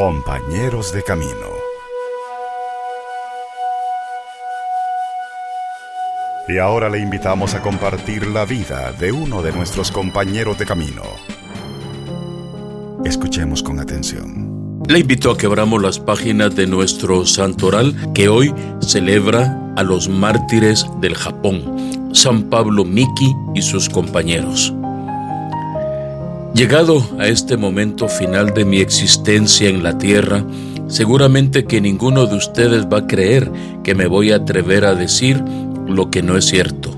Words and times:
Compañeros 0.00 0.94
de 0.94 1.02
Camino. 1.02 1.30
Y 6.48 6.56
ahora 6.56 6.88
le 6.88 7.00
invitamos 7.00 7.54
a 7.54 7.60
compartir 7.60 8.26
la 8.28 8.46
vida 8.46 8.92
de 8.92 9.12
uno 9.12 9.42
de 9.42 9.52
nuestros 9.52 9.92
compañeros 9.92 10.58
de 10.58 10.64
camino. 10.64 11.02
Escuchemos 13.04 13.62
con 13.62 13.78
atención. 13.78 14.80
Le 14.88 15.00
invito 15.00 15.32
a 15.32 15.36
que 15.36 15.44
abramos 15.44 15.82
las 15.82 15.98
páginas 15.98 16.56
de 16.56 16.66
nuestro 16.66 17.26
santoral 17.26 17.94
que 18.14 18.30
hoy 18.30 18.54
celebra 18.80 19.74
a 19.76 19.82
los 19.82 20.08
mártires 20.08 20.86
del 21.02 21.14
Japón, 21.14 22.14
San 22.14 22.44
Pablo 22.44 22.86
Miki 22.86 23.34
y 23.54 23.60
sus 23.60 23.90
compañeros. 23.90 24.72
Llegado 26.54 27.02
a 27.18 27.26
este 27.28 27.56
momento 27.56 28.08
final 28.08 28.52
de 28.52 28.64
mi 28.64 28.80
existencia 28.80 29.68
en 29.68 29.82
la 29.82 29.98
tierra, 29.98 30.44
seguramente 30.88 31.64
que 31.64 31.80
ninguno 31.80 32.26
de 32.26 32.36
ustedes 32.36 32.86
va 32.86 32.98
a 32.98 33.06
creer 33.06 33.50
que 33.84 33.94
me 33.94 34.08
voy 34.08 34.32
a 34.32 34.36
atrever 34.36 34.84
a 34.84 34.94
decir 34.94 35.42
lo 35.86 36.10
que 36.10 36.22
no 36.22 36.36
es 36.36 36.46
cierto. 36.46 36.90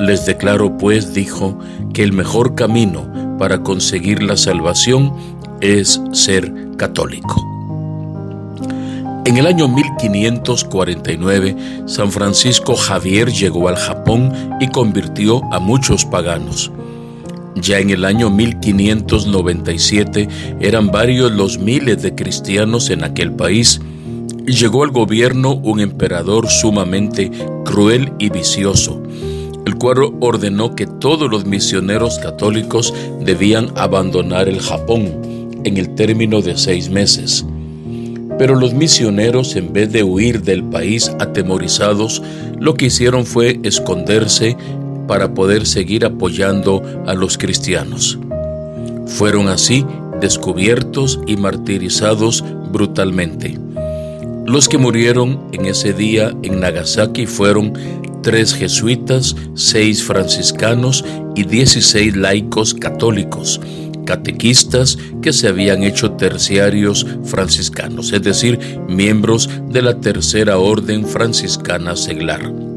Les 0.00 0.26
declaro 0.26 0.76
pues, 0.76 1.14
dijo, 1.14 1.56
que 1.94 2.02
el 2.02 2.12
mejor 2.12 2.54
camino 2.54 3.36
para 3.38 3.62
conseguir 3.62 4.22
la 4.22 4.36
salvación 4.36 5.12
es 5.60 6.00
ser 6.12 6.52
católico. 6.76 7.46
En 9.24 9.36
el 9.36 9.46
año 9.46 9.68
1549, 9.68 11.56
San 11.86 12.10
Francisco 12.10 12.74
Javier 12.74 13.30
llegó 13.30 13.68
al 13.68 13.76
Japón 13.76 14.32
y 14.60 14.66
convirtió 14.68 15.42
a 15.52 15.60
muchos 15.60 16.04
paganos. 16.04 16.72
Ya 17.60 17.78
en 17.78 17.90
el 17.90 18.04
año 18.04 18.30
1597 18.30 20.28
eran 20.60 20.90
varios 20.90 21.30
los 21.32 21.58
miles 21.58 22.00
de 22.02 22.14
cristianos 22.14 22.88
en 22.90 23.04
aquel 23.04 23.32
país 23.32 23.80
y 24.46 24.52
llegó 24.52 24.82
al 24.82 24.90
gobierno 24.90 25.54
un 25.54 25.80
emperador 25.80 26.48
sumamente 26.48 27.30
cruel 27.64 28.12
y 28.18 28.30
vicioso, 28.30 29.02
el 29.66 29.74
cual 29.76 29.98
ordenó 30.20 30.74
que 30.74 30.86
todos 30.86 31.30
los 31.30 31.44
misioneros 31.44 32.18
católicos 32.18 32.94
debían 33.20 33.70
abandonar 33.76 34.48
el 34.48 34.60
Japón 34.60 35.50
en 35.64 35.76
el 35.76 35.94
término 35.94 36.40
de 36.40 36.56
seis 36.56 36.88
meses. 36.88 37.44
Pero 38.38 38.54
los 38.54 38.72
misioneros, 38.72 39.54
en 39.56 39.74
vez 39.74 39.92
de 39.92 40.02
huir 40.02 40.40
del 40.40 40.64
país 40.64 41.12
atemorizados, 41.18 42.22
lo 42.58 42.72
que 42.72 42.86
hicieron 42.86 43.26
fue 43.26 43.60
esconderse 43.64 44.56
para 45.10 45.34
poder 45.34 45.66
seguir 45.66 46.04
apoyando 46.04 46.84
a 47.04 47.14
los 47.14 47.36
cristianos. 47.36 48.16
Fueron 49.08 49.48
así 49.48 49.84
descubiertos 50.20 51.18
y 51.26 51.36
martirizados 51.36 52.44
brutalmente. 52.70 53.58
Los 54.46 54.68
que 54.68 54.78
murieron 54.78 55.48
en 55.50 55.66
ese 55.66 55.94
día 55.94 56.32
en 56.44 56.60
Nagasaki 56.60 57.26
fueron 57.26 57.72
tres 58.22 58.54
jesuitas, 58.54 59.34
seis 59.56 60.04
franciscanos 60.04 61.04
y 61.34 61.42
dieciséis 61.42 62.14
laicos 62.14 62.72
católicos, 62.72 63.60
catequistas 64.06 64.96
que 65.22 65.32
se 65.32 65.48
habían 65.48 65.82
hecho 65.82 66.12
terciarios 66.12 67.04
franciscanos, 67.24 68.12
es 68.12 68.22
decir, 68.22 68.60
miembros 68.88 69.50
de 69.70 69.82
la 69.82 69.98
tercera 69.98 70.58
orden 70.58 71.04
franciscana 71.04 71.96
seglar. 71.96 72.69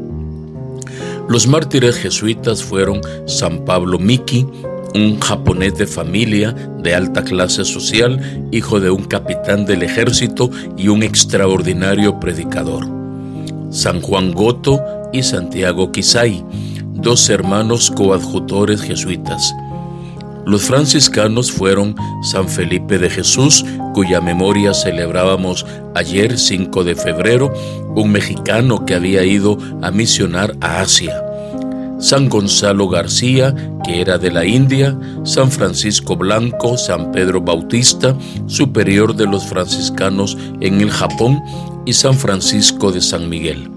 Los 1.28 1.46
mártires 1.46 1.96
jesuitas 1.96 2.62
fueron 2.62 3.00
San 3.26 3.64
Pablo 3.64 3.98
Miki, 3.98 4.46
un 4.94 5.18
japonés 5.18 5.76
de 5.76 5.86
familia 5.86 6.52
de 6.52 6.94
alta 6.94 7.24
clase 7.24 7.64
social, 7.64 8.48
hijo 8.52 8.78
de 8.78 8.90
un 8.90 9.04
capitán 9.04 9.64
del 9.64 9.82
ejército 9.82 10.50
y 10.76 10.88
un 10.88 11.02
extraordinario 11.02 12.20
predicador. 12.20 12.86
San 13.70 14.02
Juan 14.02 14.32
Goto 14.32 14.80
y 15.12 15.22
Santiago 15.22 15.90
Kisai, 15.90 16.44
dos 16.92 17.28
hermanos 17.30 17.90
coadjutores 17.90 18.82
jesuitas. 18.82 19.54
Los 20.46 20.62
franciscanos 20.62 21.50
fueron 21.50 21.94
San 22.22 22.48
Felipe 22.48 22.98
de 22.98 23.08
Jesús, 23.08 23.64
cuya 23.94 24.20
memoria 24.20 24.74
celebrábamos 24.74 25.64
ayer 25.94 26.38
5 26.38 26.84
de 26.84 26.94
febrero, 26.94 27.52
un 27.94 28.12
mexicano 28.12 28.84
que 28.84 28.94
había 28.94 29.24
ido 29.24 29.56
a 29.82 29.90
misionar 29.90 30.54
a 30.60 30.80
Asia. 30.80 31.20
San 31.98 32.28
Gonzalo 32.28 32.88
García, 32.88 33.54
que 33.84 34.00
era 34.00 34.18
de 34.18 34.30
la 34.30 34.44
India, 34.44 34.98
San 35.24 35.50
Francisco 35.50 36.16
Blanco, 36.16 36.76
San 36.76 37.12
Pedro 37.12 37.40
Bautista, 37.40 38.14
superior 38.46 39.14
de 39.14 39.26
los 39.26 39.46
franciscanos 39.46 40.36
en 40.60 40.80
el 40.80 40.90
Japón, 40.90 41.40
y 41.86 41.92
San 41.92 42.14
Francisco 42.14 42.92
de 42.92 43.00
San 43.00 43.28
Miguel. 43.28 43.70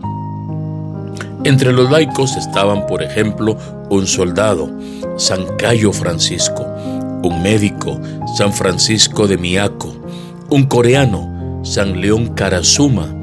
Entre 1.43 1.71
los 1.71 1.89
laicos 1.89 2.35
estaban, 2.35 2.87
por 2.87 3.03
ejemplo, 3.03 3.57
un 3.89 4.07
soldado, 4.07 4.69
San 5.17 5.45
Cayo 5.57 5.93
Francisco, 5.93 6.65
un 7.23 7.41
médico, 7.41 7.99
San 8.37 8.53
Francisco 8.53 9.27
de 9.27 9.37
Miyako, 9.37 9.95
un 10.49 10.63
coreano, 10.65 11.61
San 11.63 12.01
León 12.01 12.33
Karasuma, 12.35 13.13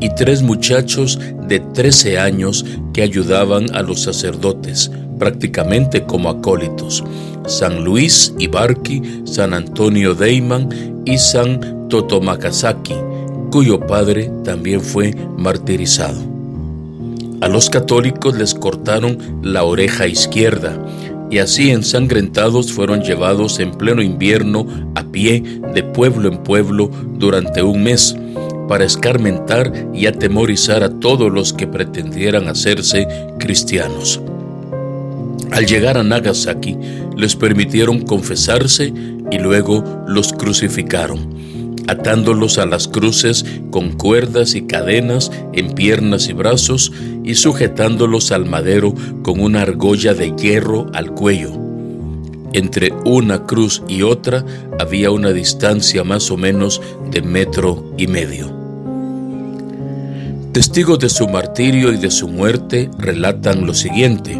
y 0.00 0.10
tres 0.16 0.42
muchachos 0.42 1.18
de 1.46 1.60
13 1.60 2.18
años 2.18 2.64
que 2.92 3.02
ayudaban 3.02 3.74
a 3.74 3.82
los 3.82 4.02
sacerdotes, 4.02 4.90
prácticamente 5.18 6.04
como 6.04 6.28
acólitos, 6.28 7.04
San 7.46 7.84
Luis 7.84 8.34
Ibarki, 8.38 9.22
San 9.24 9.54
Antonio 9.54 10.14
Deiman 10.14 11.02
y 11.04 11.18
San 11.18 11.88
Totomakasaki, 11.88 12.94
cuyo 13.52 13.78
padre 13.78 14.32
también 14.44 14.80
fue 14.80 15.14
martirizado. 15.36 16.31
A 17.42 17.48
los 17.48 17.68
católicos 17.68 18.38
les 18.38 18.54
cortaron 18.54 19.40
la 19.42 19.64
oreja 19.64 20.06
izquierda 20.06 20.78
y 21.28 21.38
así 21.38 21.70
ensangrentados 21.70 22.72
fueron 22.72 23.02
llevados 23.02 23.58
en 23.58 23.72
pleno 23.72 24.00
invierno 24.00 24.64
a 24.94 25.02
pie 25.02 25.42
de 25.74 25.82
pueblo 25.82 26.28
en 26.28 26.38
pueblo 26.44 26.88
durante 27.14 27.64
un 27.64 27.82
mes 27.82 28.16
para 28.68 28.84
escarmentar 28.84 29.72
y 29.92 30.06
atemorizar 30.06 30.84
a 30.84 31.00
todos 31.00 31.32
los 31.32 31.52
que 31.52 31.66
pretendieran 31.66 32.46
hacerse 32.46 33.08
cristianos. 33.40 34.20
Al 35.50 35.66
llegar 35.66 35.98
a 35.98 36.04
Nagasaki 36.04 36.78
les 37.16 37.34
permitieron 37.34 38.02
confesarse 38.02 38.94
y 39.32 39.38
luego 39.40 39.82
los 40.06 40.32
crucificaron 40.32 41.42
atándolos 41.88 42.58
a 42.58 42.66
las 42.66 42.88
cruces 42.88 43.44
con 43.70 43.92
cuerdas 43.92 44.54
y 44.54 44.62
cadenas 44.62 45.30
en 45.52 45.72
piernas 45.72 46.28
y 46.28 46.32
brazos 46.32 46.92
y 47.24 47.34
sujetándolos 47.34 48.32
al 48.32 48.46
madero 48.46 48.94
con 49.22 49.40
una 49.40 49.62
argolla 49.62 50.14
de 50.14 50.34
hierro 50.36 50.86
al 50.92 51.12
cuello. 51.12 51.52
Entre 52.52 52.92
una 53.04 53.46
cruz 53.46 53.82
y 53.88 54.02
otra 54.02 54.44
había 54.78 55.10
una 55.10 55.32
distancia 55.32 56.04
más 56.04 56.30
o 56.30 56.36
menos 56.36 56.82
de 57.10 57.22
metro 57.22 57.92
y 57.96 58.06
medio. 58.06 58.52
Testigos 60.52 60.98
de 60.98 61.08
su 61.08 61.28
martirio 61.28 61.92
y 61.92 61.96
de 61.96 62.10
su 62.10 62.28
muerte 62.28 62.90
relatan 62.98 63.66
lo 63.66 63.72
siguiente. 63.72 64.38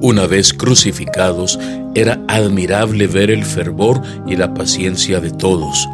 Una 0.00 0.26
vez 0.26 0.52
crucificados, 0.52 1.58
era 1.94 2.20
admirable 2.26 3.06
ver 3.06 3.30
el 3.30 3.44
fervor 3.44 4.02
y 4.26 4.36
la 4.36 4.54
paciencia 4.54 5.20
de 5.20 5.30
todos 5.30 5.88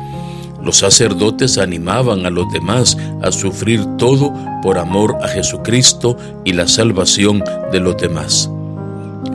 los 0.64 0.78
sacerdotes 0.78 1.58
animaban 1.58 2.26
a 2.26 2.30
los 2.30 2.50
demás 2.52 2.96
a 3.22 3.30
sufrir 3.30 3.84
todo 3.98 4.32
por 4.62 4.78
amor 4.78 5.16
a 5.22 5.28
Jesucristo 5.28 6.16
y 6.44 6.52
la 6.52 6.66
salvación 6.66 7.44
de 7.70 7.80
los 7.80 7.96
demás. 7.96 8.50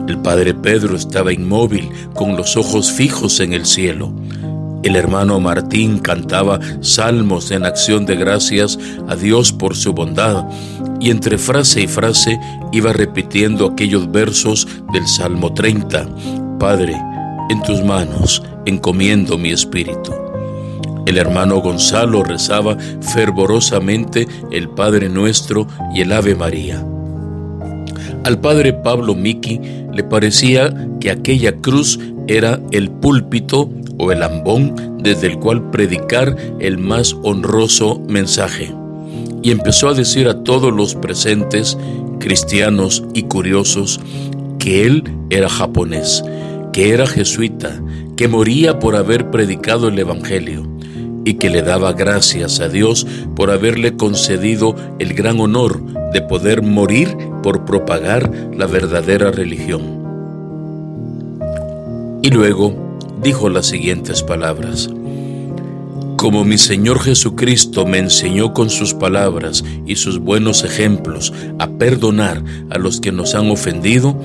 El 0.08 0.18
padre 0.18 0.54
Pedro 0.54 0.96
estaba 0.96 1.32
inmóvil, 1.32 1.88
con 2.14 2.36
los 2.36 2.56
ojos 2.56 2.90
fijos 2.90 3.38
en 3.38 3.52
el 3.52 3.64
cielo. 3.64 4.12
El 4.82 4.96
hermano 4.96 5.38
Martín 5.38 5.98
cantaba 5.98 6.58
salmos 6.80 7.50
en 7.50 7.64
acción 7.64 8.06
de 8.06 8.16
gracias 8.16 8.78
a 9.08 9.14
Dios 9.14 9.52
por 9.52 9.76
su 9.76 9.92
bondad, 9.92 10.46
y 10.98 11.10
entre 11.10 11.38
frase 11.38 11.82
y 11.82 11.86
frase 11.86 12.40
iba 12.72 12.92
repitiendo 12.92 13.66
aquellos 13.66 14.10
versos 14.10 14.66
del 14.92 15.06
Salmo 15.06 15.54
30. 15.54 16.08
Padre, 16.58 17.00
en 17.48 17.62
tus 17.62 17.82
manos 17.84 18.42
encomiendo 18.66 19.38
mi 19.38 19.50
espíritu. 19.50 20.29
El 21.10 21.18
hermano 21.18 21.56
Gonzalo 21.56 22.22
rezaba 22.22 22.76
fervorosamente 23.00 24.28
el 24.52 24.68
Padre 24.68 25.08
Nuestro 25.08 25.66
y 25.92 26.02
el 26.02 26.12
Ave 26.12 26.36
María. 26.36 26.86
Al 28.22 28.40
padre 28.40 28.72
Pablo 28.72 29.16
Miki 29.16 29.60
le 29.92 30.04
parecía 30.04 30.72
que 31.00 31.10
aquella 31.10 31.56
cruz 31.56 31.98
era 32.28 32.60
el 32.70 32.92
púlpito 32.92 33.68
o 33.98 34.12
el 34.12 34.22
ambón 34.22 34.98
desde 35.02 35.26
el 35.26 35.40
cual 35.40 35.72
predicar 35.72 36.36
el 36.60 36.78
más 36.78 37.16
honroso 37.24 38.00
mensaje. 38.06 38.72
Y 39.42 39.50
empezó 39.50 39.88
a 39.88 39.94
decir 39.94 40.28
a 40.28 40.44
todos 40.44 40.72
los 40.72 40.94
presentes, 40.94 41.76
cristianos 42.20 43.02
y 43.14 43.24
curiosos, 43.24 43.98
que 44.60 44.86
él 44.86 45.02
era 45.28 45.48
japonés, 45.48 46.22
que 46.72 46.90
era 46.90 47.08
jesuita, 47.08 47.82
que 48.16 48.28
moría 48.28 48.78
por 48.78 48.94
haber 48.94 49.28
predicado 49.32 49.88
el 49.88 49.98
Evangelio 49.98 50.69
y 51.24 51.34
que 51.34 51.50
le 51.50 51.62
daba 51.62 51.92
gracias 51.92 52.60
a 52.60 52.68
Dios 52.68 53.06
por 53.36 53.50
haberle 53.50 53.96
concedido 53.96 54.74
el 54.98 55.14
gran 55.14 55.40
honor 55.40 55.80
de 56.12 56.22
poder 56.22 56.62
morir 56.62 57.16
por 57.42 57.64
propagar 57.64 58.30
la 58.56 58.66
verdadera 58.66 59.30
religión. 59.30 60.00
Y 62.22 62.30
luego 62.30 62.74
dijo 63.22 63.48
las 63.48 63.66
siguientes 63.66 64.22
palabras. 64.22 64.90
Como 66.16 66.44
mi 66.44 66.58
Señor 66.58 67.00
Jesucristo 67.00 67.86
me 67.86 67.98
enseñó 67.98 68.52
con 68.52 68.68
sus 68.68 68.92
palabras 68.92 69.64
y 69.86 69.96
sus 69.96 70.18
buenos 70.18 70.64
ejemplos 70.64 71.32
a 71.58 71.66
perdonar 71.66 72.44
a 72.68 72.76
los 72.76 73.00
que 73.00 73.10
nos 73.10 73.34
han 73.34 73.50
ofendido, 73.50 74.20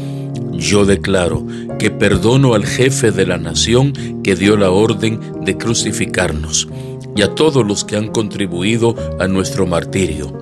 yo 0.51 0.85
declaro 0.85 1.45
que 1.79 1.91
perdono 1.91 2.53
al 2.53 2.65
jefe 2.65 3.11
de 3.11 3.25
la 3.25 3.37
nación 3.37 3.93
que 4.23 4.35
dio 4.35 4.57
la 4.57 4.71
orden 4.71 5.21
de 5.45 5.57
crucificarnos 5.57 6.67
y 7.15 7.21
a 7.21 7.33
todos 7.33 7.65
los 7.65 7.85
que 7.85 7.95
han 7.95 8.09
contribuido 8.09 8.95
a 9.19 9.27
nuestro 9.27 9.65
martirio. 9.65 10.37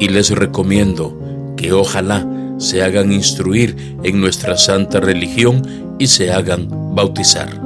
Y 0.00 0.08
les 0.08 0.30
recomiendo 0.30 1.16
que 1.56 1.72
ojalá 1.72 2.26
se 2.58 2.82
hagan 2.82 3.12
instruir 3.12 3.96
en 4.02 4.20
nuestra 4.20 4.56
santa 4.56 5.00
religión 5.00 5.62
y 5.98 6.08
se 6.08 6.32
hagan 6.32 6.68
bautizar. 6.94 7.60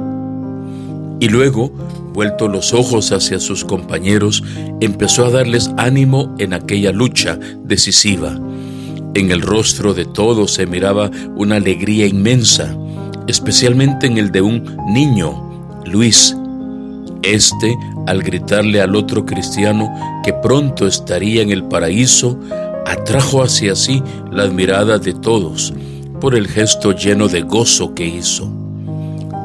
Y 1.19 1.29
luego, 1.29 1.71
vuelto 2.13 2.47
los 2.47 2.73
ojos 2.73 3.11
hacia 3.11 3.39
sus 3.39 3.65
compañeros, 3.65 4.43
empezó 4.81 5.25
a 5.25 5.31
darles 5.31 5.71
ánimo 5.77 6.35
en 6.37 6.53
aquella 6.53 6.91
lucha 6.91 7.39
decisiva 7.63 8.39
en 9.15 9.29
el 9.29 9.41
rostro 9.41 9.93
de 9.93 10.05
todos 10.05 10.53
se 10.53 10.65
miraba 10.65 11.11
una 11.35 11.57
alegría 11.57 12.07
inmensa, 12.07 12.75
especialmente 13.27 14.07
en 14.07 14.17
el 14.17 14.31
de 14.31 14.41
un 14.41 14.75
niño, 14.91 15.81
Luis. 15.85 16.35
Este, 17.23 17.77
al 18.05 18.21
gritarle 18.21 18.81
al 18.81 18.95
otro 18.95 19.25
cristiano 19.25 19.91
que 20.23 20.33
pronto 20.33 20.87
estaría 20.87 21.41
en 21.41 21.51
el 21.51 21.63
paraíso, 21.63 22.37
atrajo 22.85 23.41
hacia 23.41 23.75
sí 23.75 24.03
las 24.31 24.51
miradas 24.51 25.01
de 25.01 25.13
todos 25.13 25.73
por 26.19 26.35
el 26.35 26.47
gesto 26.47 26.93
lleno 26.93 27.27
de 27.27 27.41
gozo 27.41 27.93
que 27.93 28.05
hizo. 28.05 28.49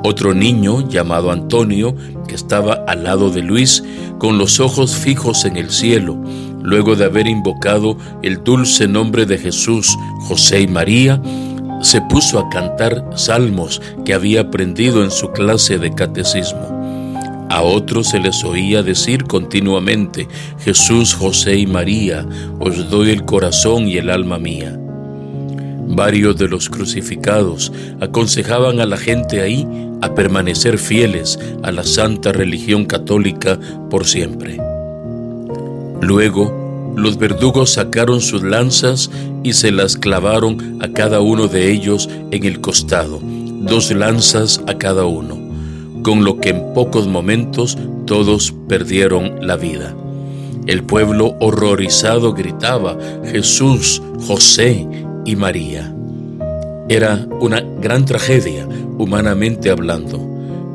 Otro 0.04 0.32
niño, 0.32 0.88
llamado 0.88 1.32
Antonio, 1.32 1.94
que 2.28 2.34
estaba 2.34 2.84
al 2.86 3.04
lado 3.04 3.30
de 3.30 3.42
Luis, 3.42 3.82
con 4.18 4.38
los 4.38 4.60
ojos 4.60 4.94
fijos 4.94 5.44
en 5.44 5.56
el 5.56 5.70
cielo, 5.70 6.16
luego 6.62 6.94
de 6.94 7.04
haber 7.04 7.26
invocado 7.26 7.96
el 8.22 8.44
dulce 8.44 8.86
nombre 8.86 9.26
de 9.26 9.38
Jesús, 9.38 9.96
José 10.20 10.60
y 10.62 10.68
María, 10.68 11.20
se 11.80 12.00
puso 12.02 12.38
a 12.38 12.48
cantar 12.48 13.04
salmos 13.14 13.80
que 14.04 14.14
había 14.14 14.42
aprendido 14.42 15.02
en 15.02 15.10
su 15.10 15.30
clase 15.32 15.78
de 15.78 15.92
catecismo. 15.94 16.77
A 17.50 17.62
otros 17.62 18.08
se 18.08 18.20
les 18.20 18.44
oía 18.44 18.82
decir 18.82 19.24
continuamente, 19.24 20.28
Jesús, 20.60 21.14
José 21.14 21.56
y 21.56 21.66
María, 21.66 22.26
os 22.58 22.90
doy 22.90 23.10
el 23.10 23.24
corazón 23.24 23.88
y 23.88 23.96
el 23.96 24.10
alma 24.10 24.38
mía. 24.38 24.78
Varios 25.90 26.36
de 26.36 26.48
los 26.48 26.68
crucificados 26.68 27.72
aconsejaban 28.00 28.80
a 28.80 28.86
la 28.86 28.98
gente 28.98 29.40
ahí 29.40 29.66
a 30.02 30.14
permanecer 30.14 30.78
fieles 30.78 31.38
a 31.62 31.72
la 31.72 31.82
santa 31.84 32.32
religión 32.32 32.84
católica 32.84 33.58
por 33.88 34.06
siempre. 34.06 34.60
Luego, 36.02 36.94
los 36.96 37.16
verdugos 37.16 37.70
sacaron 37.74 38.20
sus 38.20 38.42
lanzas 38.42 39.10
y 39.42 39.54
se 39.54 39.72
las 39.72 39.96
clavaron 39.96 40.78
a 40.82 40.88
cada 40.88 41.20
uno 41.20 41.48
de 41.48 41.72
ellos 41.72 42.10
en 42.30 42.44
el 42.44 42.60
costado, 42.60 43.20
dos 43.22 43.90
lanzas 43.90 44.60
a 44.66 44.74
cada 44.76 45.06
uno, 45.06 45.47
con 46.02 46.24
lo 46.24 46.38
que 46.38 46.50
en 46.50 46.74
pocos 46.74 47.06
momentos 47.06 47.78
todos 48.06 48.54
perdieron 48.68 49.46
la 49.46 49.56
vida. 49.56 49.94
El 50.66 50.84
pueblo 50.84 51.34
horrorizado 51.40 52.34
gritaba, 52.34 52.96
Jesús, 53.24 54.02
José 54.26 54.86
y 55.24 55.36
María. 55.36 55.94
Era 56.88 57.26
una 57.40 57.60
gran 57.60 58.04
tragedia, 58.04 58.66
humanamente 58.98 59.70
hablando 59.70 60.27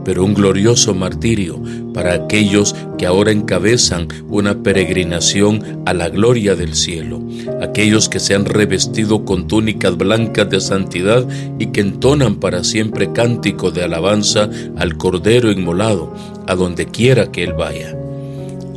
pero 0.05 0.23
un 0.23 0.33
glorioso 0.33 0.93
martirio 0.93 1.61
para 1.93 2.13
aquellos 2.13 2.75
que 2.97 3.05
ahora 3.05 3.31
encabezan 3.31 4.07
una 4.29 4.63
peregrinación 4.63 5.83
a 5.85 5.93
la 5.93 6.09
gloria 6.09 6.55
del 6.55 6.75
cielo, 6.75 7.21
aquellos 7.61 8.09
que 8.09 8.19
se 8.19 8.35
han 8.35 8.45
revestido 8.45 9.25
con 9.25 9.47
túnicas 9.47 9.97
blancas 9.97 10.49
de 10.49 10.59
santidad 10.61 11.27
y 11.59 11.67
que 11.67 11.81
entonan 11.81 12.35
para 12.35 12.63
siempre 12.63 13.11
cántico 13.13 13.71
de 13.71 13.83
alabanza 13.83 14.49
al 14.77 14.97
Cordero 14.97 15.51
inmolado, 15.51 16.13
a 16.47 16.55
donde 16.55 16.87
quiera 16.87 17.31
que 17.31 17.43
Él 17.43 17.53
vaya. 17.53 17.95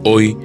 Hoy, 0.05 0.37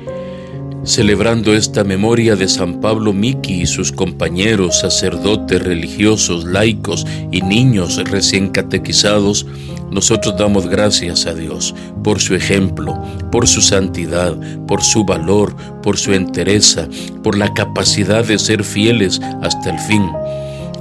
celebrando 0.83 1.53
esta 1.53 1.83
memoria 1.83 2.35
de 2.35 2.47
San 2.47 2.81
Pablo 2.81 3.13
Miki 3.13 3.61
y 3.61 3.65
sus 3.67 3.91
compañeros, 3.91 4.79
sacerdotes, 4.79 5.61
religiosos, 5.61 6.45
laicos 6.45 7.05
y 7.31 7.41
niños 7.41 7.97
recién 8.09 8.49
catequizados, 8.49 9.45
nosotros 9.91 10.35
damos 10.38 10.67
gracias 10.67 11.25
a 11.25 11.33
Dios 11.33 11.75
por 12.03 12.19
su 12.19 12.33
ejemplo, 12.33 12.97
por 13.31 13.47
su 13.47 13.61
santidad, 13.61 14.35
por 14.65 14.81
su 14.81 15.03
valor, 15.03 15.55
por 15.83 15.97
su 15.97 16.13
entereza, 16.13 16.88
por 17.21 17.38
la 17.38 17.53
capacidad 17.53 18.25
de 18.25 18.39
ser 18.39 18.63
fieles 18.63 19.21
hasta 19.41 19.69
el 19.69 19.79
fin. 19.79 20.09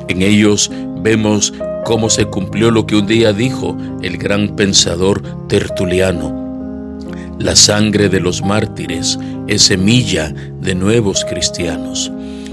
En 0.09 0.23
ellos 0.23 0.71
vemos 1.03 1.53
cómo 1.85 2.09
se 2.09 2.27
cumplió 2.27 2.71
lo 2.71 2.87
que 2.87 2.97
un 2.97 3.07
día 3.07 3.33
dijo 3.33 3.77
el 4.03 4.17
gran 4.17 4.55
pensador 4.55 5.23
Tertuliano. 5.49 6.41
La 7.39 7.57
sangre 7.57 8.09
de 8.09 8.21
los 8.21 8.43
mártires 8.43 9.19
es 9.49 9.63
semilla 9.63 10.29
de 10.61 10.75
nuevos 10.75 11.25
cristianos. 11.25 12.13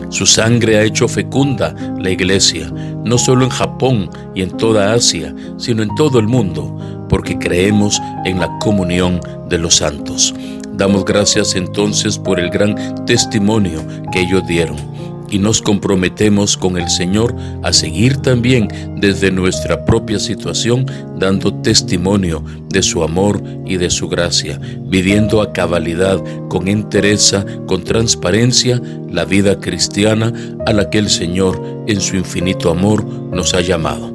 Su 0.10 0.26
sangre 0.26 0.78
ha 0.78 0.84
hecho 0.84 1.08
fecunda 1.08 1.76
la 2.00 2.10
iglesia, 2.10 2.72
no 3.04 3.18
solo 3.18 3.44
en 3.44 3.50
Japón 3.50 4.10
y 4.34 4.42
en 4.42 4.52
toda 4.56 4.94
Asia, 4.94 5.34
sino 5.58 5.84
en 5.84 5.94
todo 5.96 6.20
el 6.20 6.28
mundo, 6.28 7.06
porque 7.10 7.38
creemos 7.38 8.02
en 8.26 8.40
la 8.40 8.50
comunión 8.60 9.20
de 9.50 9.58
los 9.58 9.76
santos. 9.76 10.34
Damos 10.74 11.06
gracias 11.06 11.56
entonces 11.56 12.18
por 12.18 12.40
el 12.40 12.50
gran 12.50 13.06
testimonio 13.06 13.84
que 14.12 14.22
ellos 14.22 14.46
dieron 14.48 14.97
y 15.30 15.40
nos 15.40 15.62
comprometemos 15.62 16.58
con 16.58 16.78
el 16.78 16.90
Señor 16.90 17.36
a 17.64 17.74
seguir 17.74 18.18
también 18.18 18.68
desde 18.98 19.32
nuestra 19.32 19.86
propia 19.86 20.20
situación 20.20 20.86
dando 21.18 21.54
testimonio 21.62 22.44
de 22.70 22.82
su 22.82 23.04
amor 23.04 23.42
y 23.66 23.78
de 23.78 23.90
su 23.90 24.08
gracia, 24.08 24.60
viviendo 24.82 25.42
a 25.42 25.54
cabalidad, 25.54 26.24
con 26.50 26.68
entereza, 26.68 27.46
con 27.66 27.84
transparencia, 27.84 28.82
la 29.10 29.26
vida 29.26 29.60
cristiana 29.60 30.34
a 30.66 30.74
la 30.74 30.90
que 30.90 31.00
el 31.00 31.10
Señor 31.10 31.62
en 31.88 32.02
su 32.02 32.16
infinito 32.16 32.70
amor 32.70 33.06
nos 33.06 33.54
ha 33.54 33.62
llamado. 33.62 34.14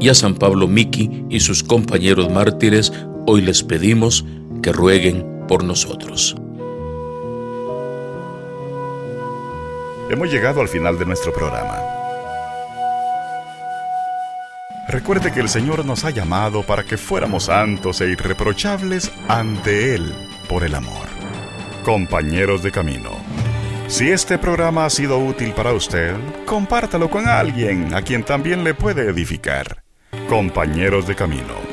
Y 0.00 0.08
a 0.08 0.14
San 0.14 0.34
Pablo 0.34 0.68
Miki 0.68 1.24
y 1.30 1.40
sus 1.40 1.62
compañeros 1.62 2.30
mártires 2.30 2.92
hoy 3.26 3.40
les 3.40 3.62
pedimos 3.62 4.24
que 4.62 4.72
rueguen 4.72 5.24
por 5.48 5.64
nosotros. 5.64 6.36
Hemos 10.10 10.30
llegado 10.30 10.60
al 10.60 10.68
final 10.68 10.98
de 10.98 11.06
nuestro 11.06 11.32
programa. 11.32 11.78
Recuerde 14.88 15.32
que 15.32 15.40
el 15.40 15.48
Señor 15.48 15.84
nos 15.86 16.04
ha 16.04 16.10
llamado 16.10 16.62
para 16.62 16.84
que 16.84 16.98
fuéramos 16.98 17.44
santos 17.44 18.02
e 18.02 18.10
irreprochables 18.10 19.10
ante 19.28 19.94
Él 19.94 20.14
por 20.46 20.62
el 20.62 20.74
amor. 20.74 21.08
Compañeros 21.84 22.62
de 22.62 22.70
camino. 22.70 23.10
Si 23.88 24.10
este 24.10 24.38
programa 24.38 24.84
ha 24.84 24.90
sido 24.90 25.18
útil 25.18 25.52
para 25.52 25.72
usted, 25.72 26.14
compártalo 26.44 27.08
con 27.08 27.26
alguien 27.26 27.94
a 27.94 28.02
quien 28.02 28.24
también 28.24 28.62
le 28.62 28.74
puede 28.74 29.08
edificar. 29.08 29.82
Compañeros 30.28 31.06
de 31.06 31.14
camino 31.14 31.63